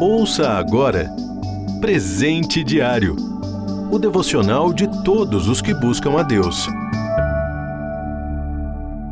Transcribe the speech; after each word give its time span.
Ouça 0.00 0.50
agora 0.50 1.10
Presente 1.80 2.64
Diário 2.64 3.30
o 3.90 3.98
devocional 3.98 4.72
de 4.72 4.86
todos 5.02 5.48
os 5.48 5.60
que 5.60 5.74
buscam 5.74 6.16
a 6.16 6.22
Deus. 6.22 6.68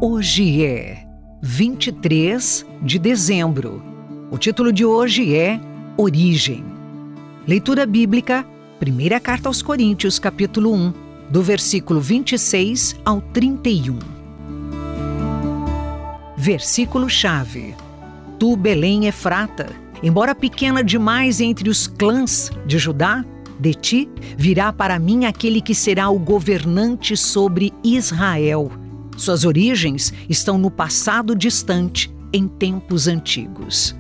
Hoje 0.01 0.65
é 0.65 1.05
23 1.43 2.65
de 2.81 2.99
dezembro. 3.01 3.83
O 4.31 4.39
título 4.39 4.73
de 4.73 4.85
hoje 4.85 5.35
é 5.35 5.61
Origem. 5.97 6.65
Leitura 7.45 7.85
bíblica, 7.85 8.47
primeira 8.79 9.19
carta 9.19 9.49
aos 9.49 9.63
Coríntios, 9.63 10.21
capítulo 10.21 10.73
1, 10.73 10.93
do 11.29 11.43
versículo 11.43 12.01
26 12.01 12.95
ao 13.05 13.21
31. 13.21 13.99
Versículo-chave: 16.37 17.75
Tu, 18.39 18.57
Belém 18.57 19.07
Efrata, 19.07 19.71
embora 20.03 20.35
pequena 20.35 20.83
demais 20.83 21.41
entre 21.41 21.69
os 21.69 21.87
clãs 21.87 22.51
de 22.65 22.79
Judá, 22.79 23.25
de 23.59 23.75
ti 23.75 24.09
virá 24.37 24.73
para 24.73 24.99
mim 24.99 25.25
aquele 25.25 25.61
que 25.61 25.75
será 25.75 26.09
o 26.09 26.19
governante 26.19 27.17
sobre 27.17 27.73
Israel. 27.83 28.71
Suas 29.17 29.45
origens 29.45 30.13
estão 30.29 30.57
no 30.57 30.71
passado 30.71 31.35
distante, 31.35 32.15
em 32.33 32.47
tempos 32.47 33.09
antigos. 33.09 33.97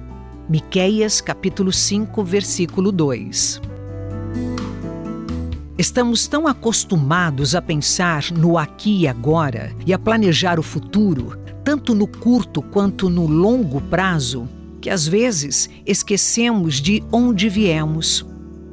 Miqueias 0.49 1.21
capítulo 1.21 1.73
5, 1.73 2.23
versículo 2.23 2.93
2. 2.93 3.61
Estamos 5.79 6.27
tão 6.27 6.47
acostumados 6.47 7.55
a 7.55 7.63
pensar 7.63 8.33
no 8.33 8.59
aqui 8.59 9.03
e 9.03 9.09
agora 9.09 9.73
e 9.87 9.93
a 9.93 9.99
planejar 9.99 10.59
o 10.59 10.63
futuro, 10.63 11.38
tanto 11.69 11.95
no 11.95 12.07
curto 12.07 12.63
quanto 12.63 13.11
no 13.11 13.27
longo 13.27 13.79
prazo, 13.79 14.49
que 14.81 14.89
às 14.89 15.07
vezes 15.07 15.69
esquecemos 15.85 16.77
de 16.81 17.05
onde 17.13 17.47
viemos. 17.51 18.25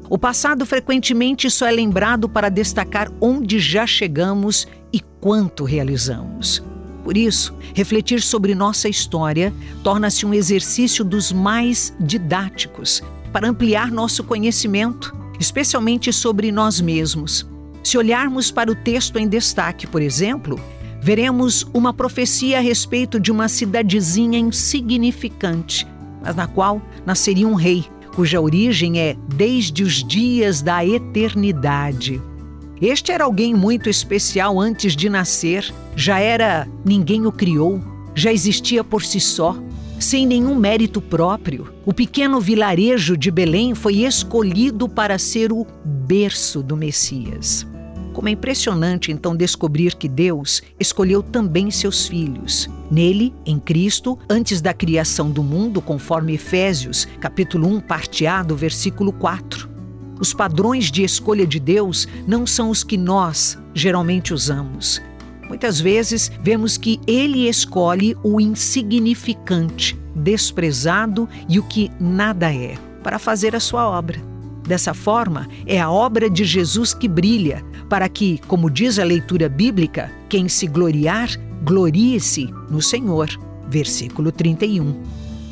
O 0.10 0.18
passado 0.18 0.66
frequentemente 0.66 1.52
só 1.52 1.68
é 1.68 1.72
lembrado 1.72 2.30
para 2.30 2.48
destacar 2.48 3.12
onde 3.20 3.60
já 3.60 3.86
chegamos 3.86 4.66
e 4.94 5.02
quanto 5.20 5.66
realizamos. 5.66 6.64
Por 7.04 7.18
isso, 7.18 7.54
refletir 7.74 8.22
sobre 8.22 8.56
nossa 8.56 8.88
história 8.88 9.54
torna-se 9.84 10.26
um 10.26 10.34
exercício 10.34 11.04
dos 11.04 11.34
mais 11.34 11.94
didáticos 12.00 13.04
para 13.34 13.50
ampliar 13.50 13.92
nosso 13.92 14.24
conhecimento, 14.24 15.14
especialmente 15.38 16.14
sobre 16.14 16.50
nós 16.50 16.80
mesmos. 16.80 17.46
Se 17.84 17.98
olharmos 17.98 18.52
para 18.52 18.72
o 18.72 18.76
texto 18.76 19.20
em 19.20 19.28
destaque, 19.28 19.86
por 19.86 20.02
exemplo, 20.02 20.58
veremos 21.06 21.68
uma 21.72 21.94
profecia 21.94 22.58
a 22.58 22.62
respeito 22.62 23.20
de 23.20 23.32
uma 23.32 23.48
cidadezinha 23.48 24.40
insignificante, 24.40 25.86
mas 26.20 26.36
na 26.36 26.48
qual 26.48 26.82
nasceria 27.06 27.48
um 27.48 27.54
rei, 27.54 27.86
cuja 28.16 28.42
origem 28.42 29.00
é 29.00 29.16
desde 29.36 29.84
os 29.84 30.04
dias 30.04 30.64
da 30.64 30.84
eternidade. 30.84 32.20
Este 32.82 33.12
era 33.12 33.26
alguém 33.26 33.54
muito 33.54 33.88
especial 33.88 34.60
antes 34.60 34.96
de 34.96 35.08
nascer, 35.08 35.72
já 35.96 36.18
era 36.18 36.68
ninguém 36.84 37.28
o 37.28 37.32
criou, 37.32 37.80
já 38.16 38.34
existia 38.34 38.84
por 38.84 39.04
si 39.04 39.20
só, 39.20 39.56
sem 40.00 40.26
nenhum 40.26 40.56
mérito 40.56 41.00
próprio. 41.00 41.72
O 41.86 41.94
pequeno 41.94 42.42
vilarejo 42.42 43.16
de 43.16 43.30
Belém 43.30 43.76
foi 43.76 43.98
escolhido 43.98 44.90
para 44.90 45.20
ser 45.20 45.54
o 45.54 45.68
berço 45.86 46.64
do 46.64 46.76
Messias. 46.76 47.64
Como 48.16 48.30
é 48.30 48.32
impressionante 48.32 49.12
então 49.12 49.36
descobrir 49.36 49.94
que 49.94 50.08
Deus 50.08 50.64
escolheu 50.80 51.22
também 51.22 51.70
seus 51.70 52.08
filhos. 52.08 52.70
Nele, 52.90 53.34
em 53.46 53.60
Cristo, 53.60 54.18
antes 54.30 54.62
da 54.62 54.74
criação 54.74 55.30
do 55.30 55.44
mundo, 55.44 55.82
conforme 55.82 56.34
Efésios, 56.34 57.06
capítulo 57.20 57.68
1, 57.68 57.82
parte 57.82 58.26
A, 58.26 58.42
do 58.42 58.56
versículo 58.56 59.12
4. 59.12 59.70
Os 60.18 60.34
padrões 60.34 60.90
de 60.90 61.04
escolha 61.04 61.46
de 61.46 61.60
Deus 61.60 62.08
não 62.26 62.48
são 62.48 62.70
os 62.70 62.86
que 62.86 62.96
nós 62.96 63.60
geralmente 63.74 64.34
usamos. 64.34 65.02
Muitas 65.50 65.82
vezes 65.82 66.32
vemos 66.42 66.78
que 66.78 67.02
ele 67.06 67.50
escolhe 67.50 68.16
o 68.24 68.40
insignificante, 68.40 70.00
desprezado 70.16 71.28
e 71.50 71.60
o 71.60 71.64
que 71.64 71.92
nada 72.00 72.54
é, 72.54 72.78
para 73.04 73.20
fazer 73.20 73.58
a 73.58 73.60
sua 73.60 73.90
obra. 73.90 74.36
Dessa 74.66 74.96
forma, 74.96 75.48
é 75.68 75.80
a 75.80 75.92
obra 75.92 76.28
de 76.28 76.44
Jesus 76.44 76.92
que 76.92 77.08
brilha, 77.08 77.64
para 77.90 78.10
que, 78.10 78.40
como 78.48 78.70
diz 78.70 79.00
a 79.00 79.04
leitura 79.04 79.48
bíblica, 79.48 80.12
quem 80.28 80.48
se 80.48 80.68
gloriar, 80.68 81.30
glorie-se 81.64 82.50
no 82.70 82.82
Senhor. 82.82 83.30
Versículo 83.68 84.32
31. 84.32 85.02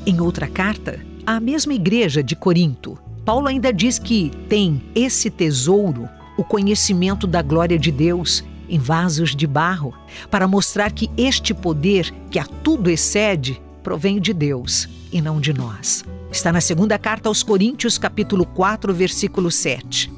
Em 0.05 0.19
outra 0.19 0.47
carta, 0.47 0.99
à 1.25 1.39
mesma 1.39 1.73
igreja 1.73 2.21
de 2.21 2.35
Corinto, 2.35 2.97
Paulo 3.25 3.47
ainda 3.47 3.71
diz 3.71 3.97
que 3.97 4.31
tem 4.49 4.83
esse 4.93 5.29
tesouro, 5.29 6.09
o 6.37 6.43
conhecimento 6.43 7.25
da 7.25 7.41
glória 7.41 7.79
de 7.79 7.91
Deus, 7.91 8.43
em 8.67 8.77
vasos 8.77 9.35
de 9.35 9.47
barro, 9.47 9.93
para 10.29 10.47
mostrar 10.47 10.91
que 10.91 11.09
este 11.15 11.53
poder, 11.53 12.13
que 12.29 12.39
a 12.39 12.45
tudo 12.45 12.89
excede, 12.89 13.61
provém 13.81 14.19
de 14.19 14.33
Deus 14.33 14.89
e 15.11 15.21
não 15.21 15.39
de 15.39 15.53
nós. 15.53 16.03
Está 16.31 16.51
na 16.51 16.61
segunda 16.61 16.97
carta 16.97 17.29
aos 17.29 17.43
Coríntios, 17.43 17.97
capítulo 17.97 18.45
4, 18.45 18.93
versículo 18.93 19.51
7. 19.51 20.12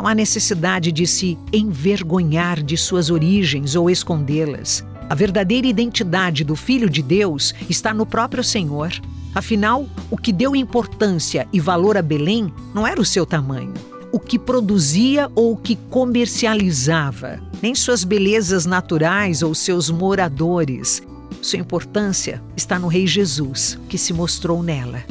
Não 0.00 0.06
há 0.06 0.14
necessidade 0.14 0.90
de 0.90 1.06
se 1.06 1.36
envergonhar 1.52 2.62
de 2.62 2.74
suas 2.74 3.10
origens 3.10 3.76
ou 3.76 3.90
escondê-las. 3.90 4.82
A 5.10 5.14
verdadeira 5.14 5.66
identidade 5.66 6.42
do 6.42 6.56
Filho 6.56 6.88
de 6.88 7.02
Deus 7.02 7.54
está 7.68 7.92
no 7.92 8.06
próprio 8.06 8.42
Senhor. 8.42 8.90
Afinal, 9.34 9.86
o 10.10 10.16
que 10.16 10.32
deu 10.32 10.56
importância 10.56 11.46
e 11.52 11.60
valor 11.60 11.98
a 11.98 12.02
Belém 12.02 12.50
não 12.74 12.86
era 12.86 12.98
o 12.98 13.04
seu 13.04 13.26
tamanho, 13.26 13.74
o 14.10 14.18
que 14.18 14.38
produzia 14.38 15.30
ou 15.34 15.52
o 15.52 15.56
que 15.58 15.76
comercializava, 15.76 17.38
nem 17.60 17.74
suas 17.74 18.02
belezas 18.02 18.64
naturais 18.64 19.42
ou 19.42 19.54
seus 19.54 19.90
moradores. 19.90 21.02
Sua 21.42 21.58
importância 21.58 22.42
está 22.56 22.78
no 22.78 22.88
Rei 22.88 23.06
Jesus, 23.06 23.78
que 23.86 23.98
se 23.98 24.14
mostrou 24.14 24.62
nela. 24.62 25.04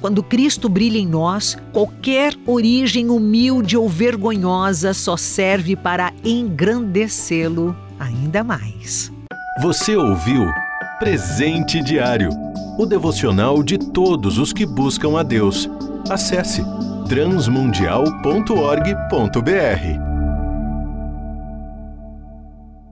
Quando 0.00 0.22
Cristo 0.22 0.68
brilha 0.68 0.98
em 0.98 1.06
nós, 1.06 1.56
qualquer 1.72 2.34
origem 2.46 3.10
humilde 3.10 3.76
ou 3.76 3.88
vergonhosa 3.88 4.94
só 4.94 5.16
serve 5.16 5.74
para 5.74 6.12
engrandecê-lo 6.24 7.76
ainda 7.98 8.44
mais. 8.44 9.10
Você 9.60 9.96
ouviu 9.96 10.46
Presente 10.98 11.82
Diário 11.82 12.30
o 12.78 12.86
devocional 12.86 13.62
de 13.62 13.76
todos 13.76 14.38
os 14.38 14.52
que 14.52 14.64
buscam 14.64 15.18
a 15.18 15.24
Deus. 15.24 15.68
Acesse 16.08 16.62
transmundial.org.br. 17.08 20.07